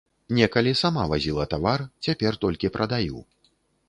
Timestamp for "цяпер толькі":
2.07-2.73